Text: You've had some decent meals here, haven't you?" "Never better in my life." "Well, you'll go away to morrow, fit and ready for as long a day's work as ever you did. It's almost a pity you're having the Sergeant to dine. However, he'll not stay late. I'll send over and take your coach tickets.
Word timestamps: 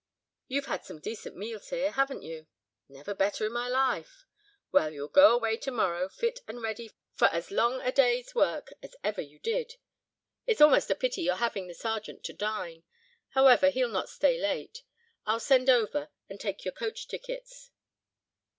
You've 0.47 0.65
had 0.65 0.83
some 0.83 0.99
decent 0.99 1.35
meals 1.35 1.69
here, 1.69 1.91
haven't 1.91 2.23
you?" 2.23 2.47
"Never 2.89 3.13
better 3.13 3.45
in 3.45 3.53
my 3.53 3.67
life." 3.69 4.25
"Well, 4.71 4.89
you'll 4.89 5.07
go 5.09 5.31
away 5.35 5.57
to 5.57 5.69
morrow, 5.69 6.09
fit 6.09 6.39
and 6.47 6.59
ready 6.59 6.89
for 7.13 7.27
as 7.27 7.51
long 7.51 7.81
a 7.81 7.91
day's 7.91 8.33
work 8.33 8.73
as 8.81 8.95
ever 9.03 9.21
you 9.21 9.37
did. 9.37 9.75
It's 10.47 10.59
almost 10.59 10.89
a 10.89 10.95
pity 10.95 11.21
you're 11.21 11.35
having 11.35 11.67
the 11.67 11.75
Sergeant 11.75 12.23
to 12.23 12.33
dine. 12.33 12.81
However, 13.35 13.69
he'll 13.69 13.89
not 13.89 14.09
stay 14.09 14.39
late. 14.41 14.81
I'll 15.27 15.39
send 15.39 15.69
over 15.69 16.09
and 16.27 16.39
take 16.39 16.65
your 16.65 16.73
coach 16.73 17.07
tickets. 17.07 17.69